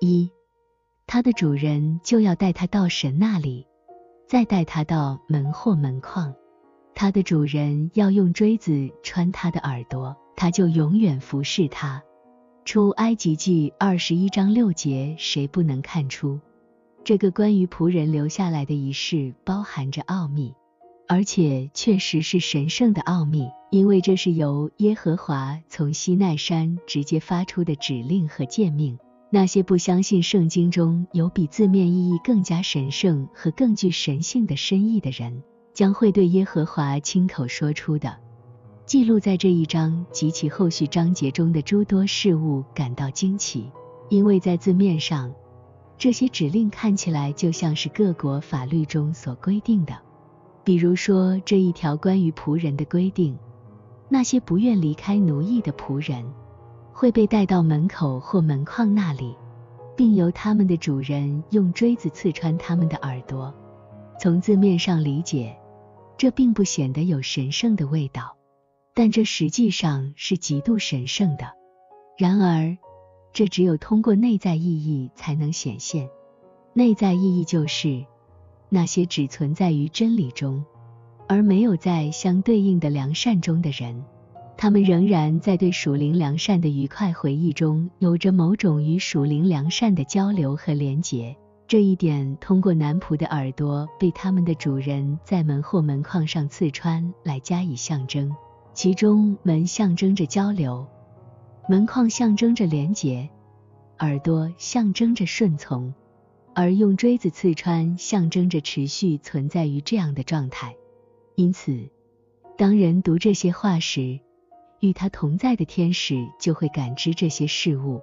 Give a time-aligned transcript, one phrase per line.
[0.00, 0.30] 一，
[1.06, 3.66] 他的主人就要带他到神那里，
[4.26, 6.34] 再带他到门或门框。
[6.94, 12.02] 他的主人要用锥子穿他的耳朵，他就永远服侍他。
[12.64, 16.40] 出埃及记二十一章六节，谁不能看出
[17.04, 20.54] 这个关于仆人留下来的仪式包含着奥秘，
[21.08, 28.98] 而且确实是神圣的奥秘，因为这是由耶和华从西奈山直接发出的指令和诫命。
[29.32, 38.16] 那些不相信圣经中有比字面意义更加神圣和更具神性的深意的人，将会对耶和华亲口说出的。
[38.86, 43.70] 记录在这一章及其后续章节中的诸多事物感到惊奇，
[44.08, 45.32] 因为在字面上，
[45.96, 49.96] 这些指令看起来就像是各国法律中所规定的。
[50.64, 53.38] 比如说这一条关于仆人的规定：
[54.08, 56.24] 那些不愿离开奴役的仆人
[57.00, 59.34] 会被带到门口或门框那里，
[59.96, 63.54] 并由他们的主人用锥子刺穿他们的耳朵。
[64.20, 65.56] 从字面上理解，
[66.18, 68.36] 这并不显得有神圣的味道。
[68.92, 71.46] 但这实际上是极度神圣的。
[72.18, 72.76] 然而，
[73.32, 76.06] 这只有通过内在意义才能显现。
[76.74, 78.04] 内在意义就是
[78.68, 80.62] 那些只存在于真理中，
[81.26, 84.04] 而没有在相对应的良善中的人，
[84.62, 91.34] 他们仍然在对属灵良善的愉快回忆中，有着某种与属灵良善的交流和连结。
[91.66, 98.36] 这一点通过男仆的耳朵被他们的主人在门或门框上刺穿来加以象征。
[98.74, 100.86] 其中门象征着交流，
[101.66, 103.30] 门框象征着连结，
[104.00, 105.94] 耳朵象征着顺从，
[106.54, 110.76] 而用锥子刺穿象征着持续存在于这样的状态。
[111.34, 111.88] 因此，
[112.58, 114.20] 当人读这些话时，
[114.80, 118.00] 与他同在的天使就会感知这些事物，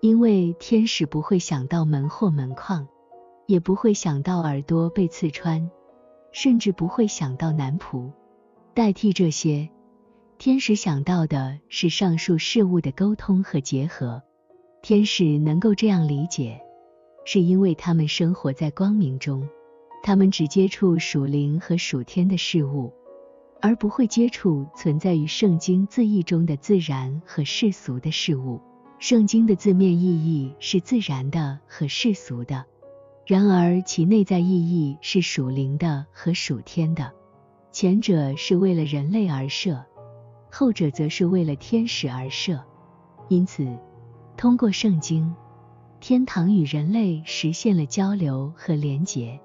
[0.00, 2.86] 因为天使不会想到门或门框，
[3.46, 5.70] 也不会想到耳朵被刺穿，
[6.32, 8.10] 甚至不会想到男仆。
[8.74, 9.68] 代替这些。
[10.38, 14.22] 天使想到的是上述事物的沟通和结合。
[14.82, 16.60] 天使能够这样理解，
[17.24, 19.48] 是因为他们生活在光明中，
[20.04, 22.92] 他们只接触属灵和属天的事物，
[23.60, 28.60] 而不会接触存在于圣经字义中的自然和世俗的事物。
[28.98, 32.64] 圣经的字面意义是自然的和世俗的，
[33.26, 37.12] 然而其内在意义是属灵的和属天的。
[37.70, 39.84] 前者是为了人类而设。
[40.50, 42.64] 后者则是为了天使而设，
[43.28, 43.78] 因此，
[44.34, 45.34] 通过圣经，
[46.00, 49.38] 天堂与人类实现了交流和连结。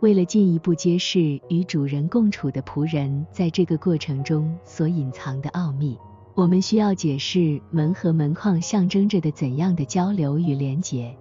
[0.00, 5.98] 为了进一步揭示与主人共处的仆人在这个过程中所隐藏的奥秘，
[6.34, 11.16] 我们需要解释门和门框象征着的怎样的交流与连结。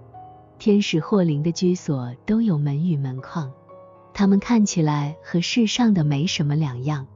[0.59, 3.51] 天使或灵的居所都有门与门框，
[4.13, 7.07] 它们看起来和世上的没什么两样，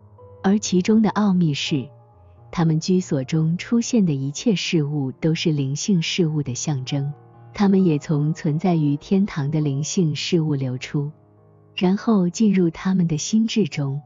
[0.42, 1.88] 而其中的奥秘是。
[2.52, 7.14] 他们居所中出现的一切事物都是灵性事物的象征，
[7.54, 11.12] 他们也从存在于天堂的灵性事物流出，
[11.76, 14.02] 然后进入他们的心智中，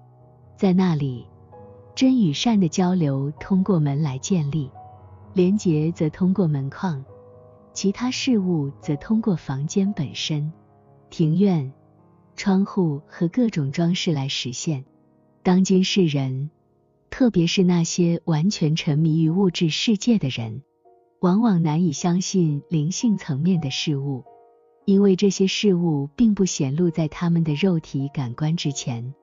[0.56, 1.26] 在那里，
[1.96, 4.70] 真与善的交流通过门来建立，
[5.34, 7.04] 连结则通过门框，
[7.74, 10.52] 其他事物则通过房间本身、
[11.10, 11.74] 庭院、
[12.36, 14.86] 窗户和各种装饰来实现。
[15.42, 16.50] 当今世人。
[17.16, 20.64] 特别是那些完全沉迷于物质世界的人，
[21.20, 24.24] 往往难以相信灵性层面的事物，
[24.86, 29.14] 因为这些事物并不显露在他们的肉体感官之前。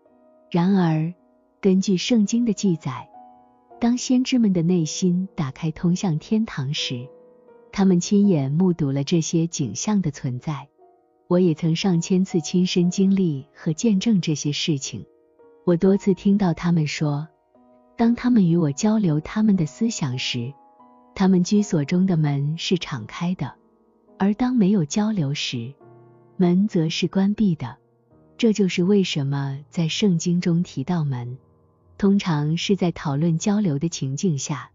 [0.51, 1.13] 然而，
[1.61, 3.09] 根据圣经的记载，
[3.81, 7.09] 当先知们的内心打开通向天堂时，
[7.73, 10.69] 他们亲眼目睹了这些景象的存在。
[11.29, 15.07] 我也曾上千次亲身经历和见证这些事情。
[15.65, 17.29] 我多次听到他们说。
[17.97, 20.55] 当他们与我交流他们的思想时，
[21.15, 23.47] 他们居所中的门是敞开的；
[24.23, 25.73] 而当没有交流时，
[26.37, 27.79] 门则是关闭的。
[28.37, 31.39] 这就是为什么在圣经中提到门，
[31.97, 34.73] 通常是在讨论交流的情境下。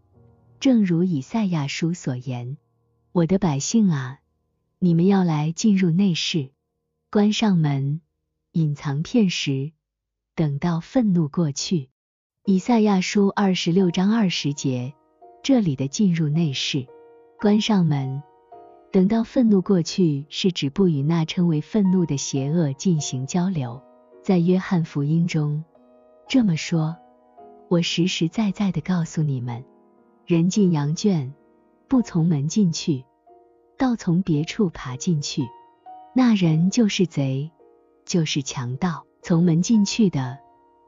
[0.58, 2.56] 正如以赛亚书所言
[3.12, 4.18] ：“我的百姓啊，
[4.80, 6.50] 你们要来进入内室，
[7.08, 8.00] 关上门，
[8.50, 9.70] 隐藏片时，
[10.34, 11.88] 等到愤怒过去。”
[12.44, 14.92] 以赛亚书二十六章二十节，
[15.44, 16.88] 这里的进入内室，
[17.38, 18.24] 关上门，
[18.96, 23.82] 等到愤怒过去，是指不与那称为愤怒的邪恶进行交流。
[24.22, 25.62] 在约翰福音中
[26.26, 26.96] 这么说
[27.68, 29.62] ：“我实实在在的告诉你们，
[30.24, 31.34] 人进羊圈，
[31.88, 33.04] 不从门进去，
[33.76, 35.42] 倒从别处爬进去，
[36.14, 37.50] 那人就是贼，
[38.06, 39.04] 就是强盗。
[39.20, 40.38] 从门进去的，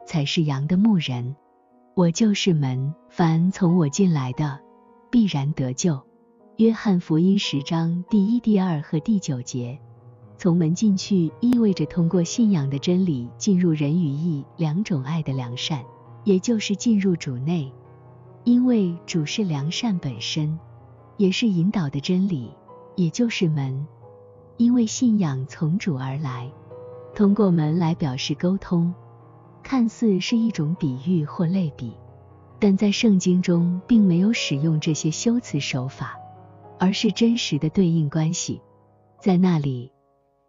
[0.07, 1.37] 才是羊的牧人。
[1.95, 4.61] 我就是门，凡从我进来的，
[5.11, 6.08] 必然得救。
[6.59, 9.79] 约翰福音十章第一、第二和第九节。
[10.37, 15.85] 从门进去，意味着通过信仰的真理进入人与义两种爱的良善，
[16.25, 17.73] 也就是进入主内，
[18.43, 20.59] 因为主是良善本身，
[21.17, 22.51] 也是引导的真理，
[22.97, 23.87] 也就是门，
[24.57, 26.51] 因为信仰从主而来，
[27.15, 28.93] 通过门来表示沟通，
[29.63, 31.93] 看似是一种比喻或类比，
[32.59, 36.18] 但在圣经中并没有使用这些修辞手法，
[36.79, 38.61] 而是真实的对应关系，
[39.21, 39.93] 在那里。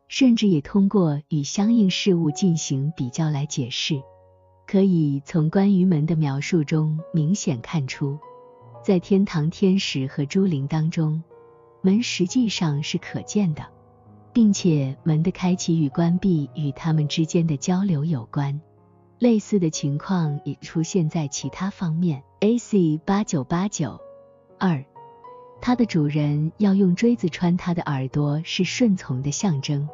[0.07, 4.01] 甚至也通过与相应事物进行比较来解释，
[4.65, 8.17] 可以从关于门的描述中明显看出，
[8.83, 11.21] 在天堂天使和诸灵当中，
[11.83, 13.67] 门实际上是可见的，
[14.33, 18.59] 并且门的开启与关闭与他们之间的交流有关。
[19.19, 22.23] 类似的情况也出现在其他方面。
[22.39, 22.99] A.C.
[23.05, 23.99] 八九八九
[24.57, 24.83] 二，
[25.61, 29.87] 它的主人要用锥子穿它的耳朵是顺从的象征。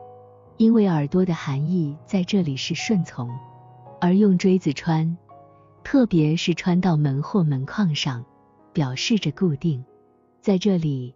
[0.58, 3.30] 因为耳朵的含义在这里是顺从，
[4.00, 5.18] 而用锥子穿，
[5.84, 8.24] 特别是穿到门或门框上，
[8.72, 9.84] 表示着固定。
[10.40, 11.14] 在这里，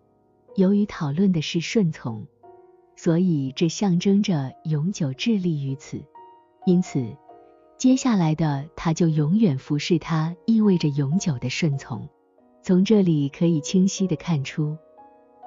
[0.56, 2.28] 由于讨论的是顺从，
[2.98, 6.04] 所以这象征着永久致力于此。
[6.66, 7.16] 因此，
[7.78, 12.10] 接下来的他就永远服侍他，意味着永久的顺从。
[12.69, 14.77] 从这里可以清晰的看出。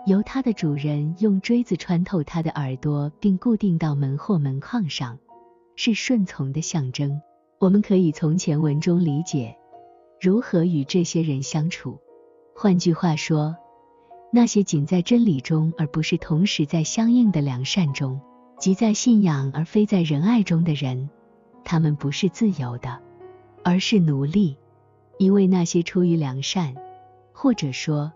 [0.07, 5.17] 由它的主人用锥子穿透它的耳朵，并固定到门或门框上，
[5.77, 7.23] 是顺从的象征。
[7.61, 9.57] 我们可以从前文中理解
[10.21, 11.97] 如何与这些人相处。
[12.57, 13.55] 换句话说，
[14.33, 18.21] 那些仅在真理中而不是同时在相应的良善中，
[18.59, 21.09] 即在信仰而非在仁爱中的人，
[21.63, 22.99] 他们不是自由的，
[23.63, 24.57] 而是奴隶。
[25.19, 26.75] 因为那些出于良善，
[27.43, 28.13] 或者说。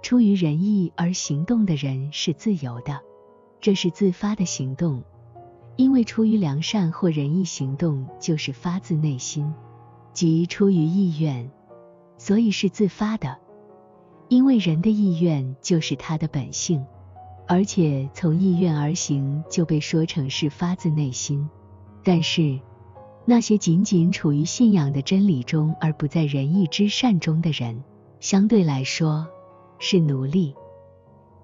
[0.00, 3.00] 出于仁义而行动的人是自由的，
[3.60, 5.02] 这是自发的行动，
[5.76, 9.52] 因为出于良善或仁义行动就是发自内心，
[10.14, 11.50] 即出于意愿，
[12.16, 13.36] 所以是自发的。
[14.28, 16.86] 因为人的意愿就是他的本性，
[17.46, 21.50] 而且从意愿而行就被说成是发自内心。
[22.04, 22.58] 但是
[23.26, 27.82] 那些仅仅处于信仰的真理中而不在仁义之善中的人，
[28.20, 29.26] 相对来说。
[29.82, 30.54] 是奴隶，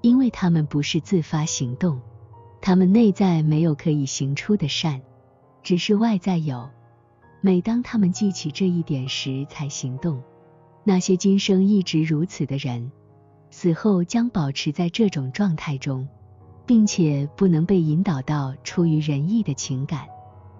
[0.02, 1.98] 因为他们不是自发行动，
[2.60, 5.00] 他们内在没有可以行出的善，
[5.62, 6.68] 只是外在有。
[7.40, 10.22] 每当他们记起这一点时才行动。
[10.84, 12.92] 那些今生一直如此的人，
[13.50, 16.06] 死后将保持在这种状态中，
[16.66, 20.06] 并且不能被引导到出于仁义的情感，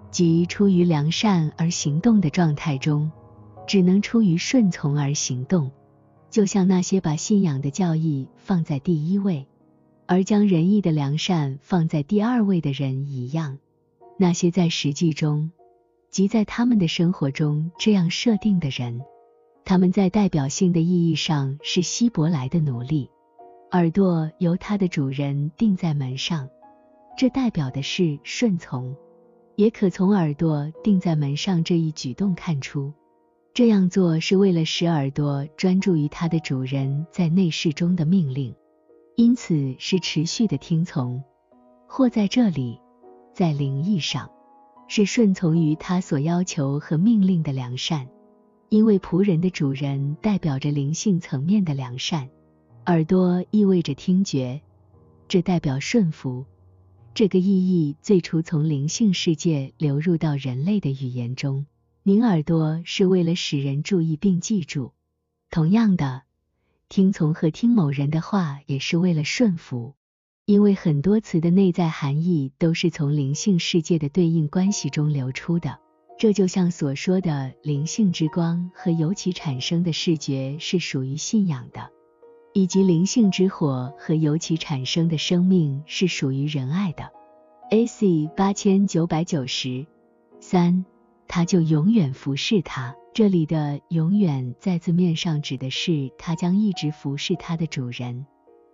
[0.09, 3.11] 即出于良善而行动的状态中，
[3.67, 5.69] 只能出于顺从而行动。
[6.29, 9.47] 就像那些把信仰的教义放在第一位，
[10.05, 13.57] 而将仁义的良善放在第二位的人一样，
[14.17, 15.51] 那些在实际中，
[16.09, 19.01] 即在他们的生活中这样设定的人，
[19.65, 23.09] 他们在代表性的意义上是希伯来的奴隶。
[23.71, 26.47] 耳朵由它的主人钉在门上，
[27.17, 28.95] 这代表的是顺从，
[29.55, 32.93] 也可从耳朵钉在门上这一举动看出。
[33.57, 38.53] 这样做是为了使耳朵专注于它的主人在内室中的命令，
[39.15, 41.23] 因此是持续的听从，
[41.87, 42.79] 或在这里，
[43.33, 44.29] 在灵意上
[44.87, 48.07] 是顺从于他所要求和命令的良善，
[48.69, 52.29] 因为仆人的主人代表着灵性层面的良善，
[52.85, 54.61] 耳朵意味着听觉，
[55.27, 56.45] 这代表顺服。
[57.15, 61.65] 这个意义最初从灵性世界流入到人类的语言中。
[62.07, 64.93] 拧耳朵是为了使人注意并记住。
[65.49, 66.21] 同样的，
[66.87, 69.93] 听从和听某人的话也是为了顺服，
[70.45, 75.79] 因为很多词的内在含义都是从灵性世界的对应关系中流出的。
[76.17, 81.91] 这就像所说的灵性之光和由其产生的视觉是属于信仰的，
[82.53, 87.11] 以及灵性之火和由其产生的生命是属于仁爱的。
[87.69, 88.29] A.C.
[88.33, 89.85] 八千九百九十
[90.39, 90.85] 三。
[91.27, 92.95] 他就永远服侍他。
[93.13, 98.25] 这里的“永远”在字面上指的是他将一直服侍他的主人，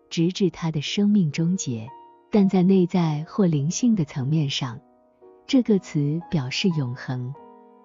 [0.09, 1.87] 直至他的生命终结。
[2.29, 4.79] 但在内在或灵性的层面上，
[5.45, 7.33] 这个词表示永恒，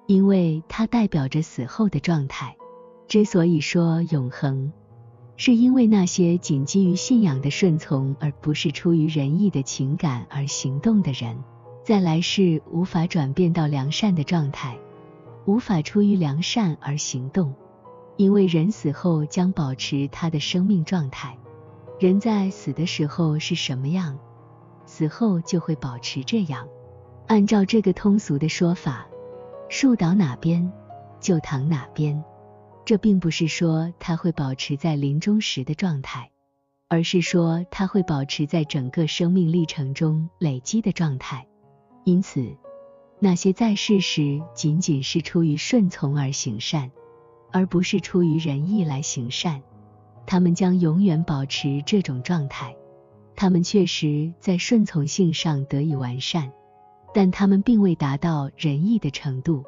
[0.07, 2.57] 因为它代表着死后的状态。
[3.07, 4.73] 之所以说永恒，
[5.37, 11.37] 是因为那些仅基于信仰的顺从，而不是出于仁义的情感而行动的人，
[11.89, 14.79] 在来世无法转变到良善的状态，
[15.47, 17.55] 无法出于良善而行动，
[18.19, 21.39] 因为人死后将保持他的生命状态。
[21.99, 24.19] 人在死的时候是什么样，
[24.85, 26.69] 死后就会保持这样。
[27.27, 29.07] 按照这个通俗的说法，
[29.71, 30.71] 树倒哪边
[31.21, 32.23] 就躺哪边。
[32.85, 36.31] 这并不是说他会保持在临终时的状态，
[36.87, 41.47] 而是说他会保持在整个生命历程中累积的状态。
[42.09, 42.57] 因此，
[43.19, 46.91] 那些在世时仅仅是出于顺从而行善，
[47.53, 49.61] 而不是出于仁义来行善，
[50.25, 52.75] 他们将永远保持这种状态。
[53.37, 56.51] 他们确实在顺从性上得以完善，
[57.13, 59.63] 但他们并未达到仁义的程度。